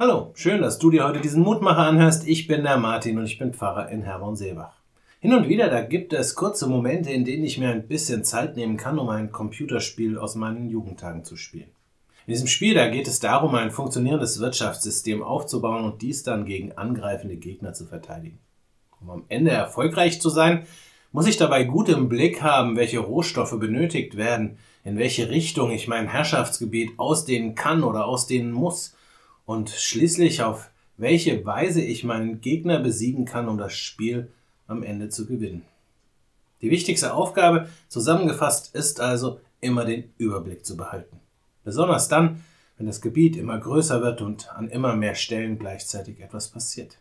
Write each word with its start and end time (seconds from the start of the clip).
Hallo, 0.00 0.30
schön, 0.34 0.62
dass 0.62 0.78
du 0.78 0.92
dir 0.92 1.02
heute 1.02 1.20
diesen 1.20 1.42
Mutmacher 1.42 1.80
anhörst. 1.80 2.28
Ich 2.28 2.46
bin 2.46 2.62
der 2.62 2.76
Martin 2.76 3.18
und 3.18 3.24
ich 3.24 3.36
bin 3.36 3.52
Pfarrer 3.52 3.88
in 3.88 4.02
Herborn-Seebach. 4.02 4.74
Hin 5.18 5.34
und 5.34 5.48
wieder, 5.48 5.68
da 5.70 5.80
gibt 5.80 6.12
es 6.12 6.36
kurze 6.36 6.68
Momente, 6.68 7.10
in 7.10 7.24
denen 7.24 7.42
ich 7.42 7.58
mir 7.58 7.70
ein 7.70 7.88
bisschen 7.88 8.22
Zeit 8.22 8.54
nehmen 8.54 8.76
kann, 8.76 9.00
um 9.00 9.08
ein 9.08 9.32
Computerspiel 9.32 10.16
aus 10.16 10.36
meinen 10.36 10.70
Jugendtagen 10.70 11.24
zu 11.24 11.34
spielen. 11.34 11.72
In 12.28 12.32
diesem 12.32 12.46
Spiel, 12.46 12.74
da 12.74 12.88
geht 12.88 13.08
es 13.08 13.18
darum, 13.18 13.56
ein 13.56 13.72
funktionierendes 13.72 14.38
Wirtschaftssystem 14.38 15.20
aufzubauen 15.20 15.84
und 15.84 16.00
dies 16.00 16.22
dann 16.22 16.44
gegen 16.44 16.78
angreifende 16.78 17.34
Gegner 17.34 17.72
zu 17.72 17.84
verteidigen. 17.84 18.38
Um 19.00 19.10
am 19.10 19.24
Ende 19.26 19.50
erfolgreich 19.50 20.20
zu 20.20 20.30
sein, 20.30 20.64
muss 21.10 21.26
ich 21.26 21.38
dabei 21.38 21.64
gut 21.64 21.88
im 21.88 22.08
Blick 22.08 22.40
haben, 22.40 22.76
welche 22.76 23.00
Rohstoffe 23.00 23.58
benötigt 23.58 24.16
werden, 24.16 24.58
in 24.84 24.96
welche 24.96 25.28
Richtung 25.28 25.72
ich 25.72 25.88
mein 25.88 26.06
Herrschaftsgebiet 26.06 26.92
ausdehnen 26.98 27.56
kann 27.56 27.82
oder 27.82 28.06
ausdehnen 28.06 28.52
muss 28.52 28.94
und 29.48 29.70
schließlich 29.70 30.42
auf 30.42 30.68
welche 30.98 31.46
Weise 31.46 31.80
ich 31.80 32.04
meinen 32.04 32.42
Gegner 32.42 32.80
besiegen 32.80 33.24
kann, 33.24 33.48
um 33.48 33.56
das 33.56 33.72
Spiel 33.72 34.30
am 34.66 34.82
Ende 34.82 35.08
zu 35.08 35.24
gewinnen. 35.24 35.62
Die 36.60 36.70
wichtigste 36.70 37.14
Aufgabe, 37.14 37.70
zusammengefasst, 37.88 38.74
ist 38.74 39.00
also 39.00 39.40
immer 39.62 39.86
den 39.86 40.12
Überblick 40.18 40.66
zu 40.66 40.76
behalten. 40.76 41.18
Besonders 41.64 42.08
dann, 42.08 42.44
wenn 42.76 42.86
das 42.86 43.00
Gebiet 43.00 43.38
immer 43.38 43.56
größer 43.58 44.02
wird 44.02 44.20
und 44.20 44.50
an 44.50 44.68
immer 44.68 44.94
mehr 44.94 45.14
Stellen 45.14 45.58
gleichzeitig 45.58 46.20
etwas 46.20 46.48
passiert. 46.48 46.98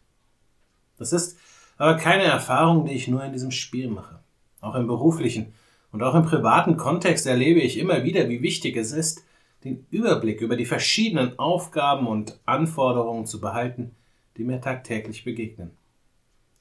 Das 0.98 1.12
ist 1.12 1.38
aber 1.76 1.98
keine 1.98 2.24
Erfahrung, 2.24 2.86
die 2.86 2.94
ich 2.94 3.10
nur 3.10 3.26
in 3.26 3.34
diesem 3.34 3.52
Spiel 3.52 3.90
mache. 3.90 4.20
Auch 4.62 4.76
im 4.76 4.88
beruflichen 4.88 5.54
und 5.92 6.02
auch 6.02 6.16
im 6.16 6.24
privaten 6.24 6.78
Kontext 6.78 7.28
erlebe 7.28 7.60
ich 7.60 7.78
immer 7.78 8.06
wieder, 8.06 8.30
wie 8.30 8.42
wichtig 8.42 8.78
es 8.78 8.94
ist, 8.94 9.26
den 9.64 9.86
Überblick 9.90 10.42
über 10.42 10.56
die 10.56 10.66
verschiedenen 10.66 11.38
Aufgaben 11.40 12.08
und 12.08 12.40
Anforderungen 12.46 13.26
zu 13.26 13.40
behalten, 13.40 13.96
die 14.38 14.44
mir 14.44 14.62
tagtäglich 14.62 15.24
begegnen. 15.24 15.72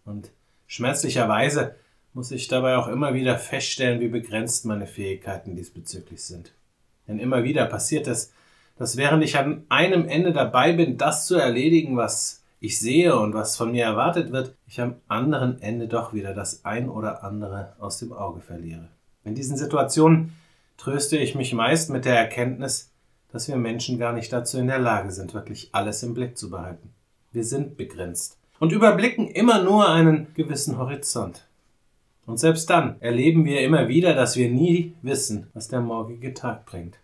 Und 0.05 0.31
schmerzlicherweise 0.67 1.77
muss 2.15 2.31
ich 2.31 2.49
dabei 2.49 2.77
auch 2.77 2.89
immer 2.89 3.13
wieder 3.13 3.39
feststellen, 3.39 4.01
wie 4.01 4.09
begrenzt 4.09 4.65
meine 4.65 4.87
Fähigkeiten 4.87 5.55
diesbezüglich 5.55 6.25
sind. 6.25 6.53
Denn 7.07 7.19
immer 7.19 7.45
wieder 7.45 7.67
passiert 7.67 8.07
es, 8.07 8.33
dass 8.79 8.97
während 8.97 9.23
ich 9.23 9.37
an 9.37 9.65
einem 9.69 10.09
Ende 10.09 10.33
dabei 10.33 10.73
bin, 10.73 10.97
das 10.97 11.27
zu 11.27 11.37
erledigen, 11.37 11.97
was 11.97 12.43
ich 12.59 12.79
sehe 12.79 13.19
und 13.19 13.35
was 13.35 13.57
von 13.57 13.73
mir 13.73 13.85
erwartet 13.85 14.33
wird, 14.33 14.55
ich 14.67 14.81
am 14.81 14.97
anderen 15.09 15.61
Ende 15.61 15.89
doch 15.89 16.15
wieder 16.15 16.35
das 16.35 16.65
ein 16.65 16.89
oder 16.89 17.23
andere 17.23 17.77
aus 17.79 17.99
dem 17.99 18.13
Auge 18.13 18.41
verliere. 18.41 18.89
In 19.25 19.35
diesen 19.35 19.57
Situationen 19.57 20.33
tröste 20.77 21.17
ich 21.17 21.35
mich 21.35 21.53
meist 21.53 21.91
mit 21.91 22.05
der 22.05 22.19
Erkenntnis, 22.19 22.93
dass 23.33 23.49
wir 23.49 23.57
Menschen 23.57 23.99
gar 23.99 24.13
nicht 24.13 24.33
dazu 24.33 24.59
in 24.59 24.67
der 24.67 24.79
Lage 24.79 25.11
sind, 25.11 25.35
wirklich 25.35 25.71
alles 25.73 26.03
im 26.03 26.15
Blick 26.15 26.39
zu 26.39 26.51
behalten. 26.51 26.91
Wir 27.33 27.45
sind 27.45 27.77
begrenzt 27.77 28.39
und 28.61 28.73
überblicken 28.73 29.29
immer 29.29 29.63
nur 29.63 29.89
einen 29.89 30.33
gewissen 30.35 30.79
Horizont. 30.79 31.47
Und 32.25 32.39
selbst 32.39 32.71
dann 32.71 33.01
erleben 33.01 33.45
wir 33.45 33.61
immer 33.61 33.89
wieder, 33.89 34.15
dass 34.15 34.37
wir 34.37 34.51
nie 34.51 34.95
wissen, 35.03 35.49
was 35.55 35.69
der 35.69 35.81
morgige 35.81 36.35
Tag 36.35 36.67
bringt. 36.67 36.99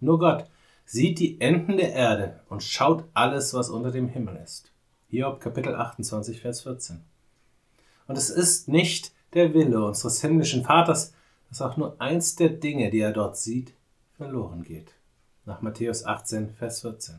Nur 0.00 0.18
Gott 0.18 0.46
sieht 0.86 1.18
die 1.18 1.40
Enden 1.40 1.76
der 1.76 1.92
Erde 1.92 2.40
und 2.48 2.62
schaut 2.62 3.04
alles, 3.12 3.54
was 3.54 3.68
unter 3.68 3.90
dem 3.90 4.08
Himmel 4.08 4.36
ist. 4.42 4.72
Hiob 5.08 5.40
Kapitel 5.40 5.74
28, 5.74 6.40
Vers 6.40 6.62
14. 6.62 7.02
Und 8.06 8.18
es 8.18 8.30
ist 8.30 8.68
nicht 8.68 9.12
der 9.34 9.52
Wille 9.54 9.84
unseres 9.84 10.20
himmlischen 10.20 10.64
Vaters, 10.64 11.14
dass 11.48 11.62
auch 11.62 11.76
nur 11.76 12.00
eins 12.00 12.36
der 12.36 12.48
Dinge, 12.48 12.90
die 12.90 13.00
er 13.00 13.12
dort 13.12 13.36
sieht, 13.36 13.74
verloren 14.16 14.62
geht. 14.62 14.92
Nach 15.46 15.60
Matthäus 15.60 16.06
18, 16.06 16.54
Vers 16.54 16.80
14. 16.80 17.16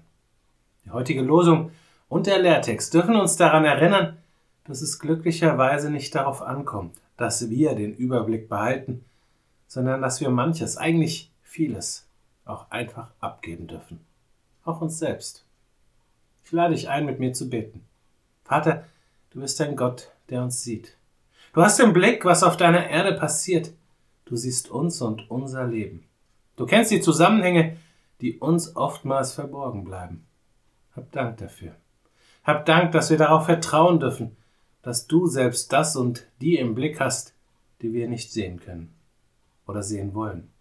Die 0.84 0.90
heutige 0.90 1.22
Losung 1.22 1.72
und 2.10 2.26
der 2.26 2.40
Lehrtext 2.40 2.92
dürfen 2.94 3.16
uns 3.16 3.36
daran 3.36 3.66
erinnern, 3.66 4.18
dass 4.64 4.82
es 4.82 4.98
glücklicherweise 4.98 5.92
nicht 5.92 6.16
darauf 6.16 6.42
ankommt, 6.42 6.98
dass 7.18 7.52
wir 7.52 7.76
den 7.76 7.94
Überblick 7.94 8.50
behalten, 8.50 9.06
sondern 9.68 10.02
dass 10.02 10.22
wir 10.22 10.32
manches, 10.32 10.76
eigentlich 10.76 11.32
vieles, 11.44 12.08
auch 12.46 12.72
einfach 12.72 13.12
abgeben 13.20 13.68
dürfen. 13.68 14.00
Auch 14.64 14.82
uns 14.82 14.98
selbst. 14.98 15.46
Ich 16.44 16.52
lade 16.52 16.74
dich 16.74 16.90
ein, 16.90 17.06
mit 17.06 17.20
mir 17.20 17.34
zu 17.34 17.48
beten. 17.48 17.86
Vater, 18.44 18.86
du 19.32 19.42
bist 19.42 19.62
ein 19.62 19.76
Gott, 19.76 20.10
der 20.30 20.42
uns 20.42 20.64
sieht. 20.64 20.98
Du 21.54 21.62
hast 21.62 21.80
im 21.80 21.94
Blick, 21.94 22.26
was 22.26 22.42
auf 22.42 22.58
deiner 22.58 22.90
Erde 22.90 23.14
passiert. 23.18 23.72
Du 24.26 24.36
siehst 24.36 24.70
uns 24.70 25.00
und 25.02 25.30
unser 25.30 25.68
Leben. 25.68 26.08
Du 26.56 26.66
kennst 26.66 26.90
die 26.90 27.02
Zusammenhänge, 27.02 27.78
die 28.22 28.40
uns 28.40 28.76
oftmals 28.76 29.34
verborgen 29.34 29.84
bleiben. 29.84 30.26
Hab 30.96 31.12
Dank 31.12 31.38
dafür. 31.38 31.76
Hab 32.44 32.66
Dank, 32.66 32.92
dass 32.92 33.10
wir 33.10 33.18
darauf 33.18 33.46
vertrauen 33.46 34.00
dürfen, 34.00 34.38
dass 34.82 35.08
du 35.08 35.28
selbst 35.28 35.74
das 35.74 35.96
und 35.96 36.28
die 36.42 36.58
im 36.58 36.76
Blick 36.76 37.00
hast, 37.00 37.34
die 37.82 37.92
wir 37.92 38.08
nicht 38.08 38.32
sehen 38.32 38.60
können 38.60 38.94
oder 39.68 39.84
sehen 39.84 40.14
wollen. 40.14 40.52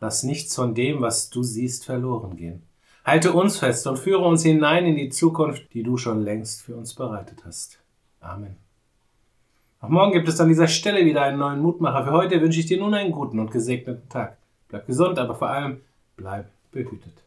Lass 0.00 0.22
nichts 0.22 0.54
von 0.54 0.74
dem, 0.74 1.00
was 1.00 1.30
du 1.30 1.42
siehst, 1.42 1.84
verloren 1.84 2.36
gehen. 2.36 2.62
Halte 3.04 3.32
uns 3.32 3.58
fest 3.58 3.86
und 3.86 3.98
führe 3.98 4.24
uns 4.24 4.42
hinein 4.42 4.86
in 4.86 4.96
die 4.96 5.10
Zukunft, 5.10 5.74
die 5.74 5.82
du 5.82 5.96
schon 5.96 6.22
längst 6.22 6.62
für 6.62 6.76
uns 6.76 6.94
bereitet 6.94 7.44
hast. 7.44 7.78
Amen. 8.20 8.56
Auch 9.80 9.90
morgen 9.90 10.12
gibt 10.12 10.28
es 10.28 10.40
an 10.40 10.48
dieser 10.48 10.68
Stelle 10.68 11.04
wieder 11.04 11.22
einen 11.22 11.38
neuen 11.38 11.60
Mutmacher. 11.60 12.04
Für 12.04 12.12
heute 12.12 12.40
wünsche 12.40 12.60
ich 12.60 12.66
dir 12.66 12.78
nun 12.78 12.94
einen 12.94 13.12
guten 13.12 13.38
und 13.38 13.50
gesegneten 13.50 14.08
Tag. 14.08 14.38
Bleib 14.68 14.86
gesund, 14.86 15.18
aber 15.18 15.34
vor 15.34 15.50
allem 15.50 15.82
bleib 16.16 16.46
behütet. 16.72 17.22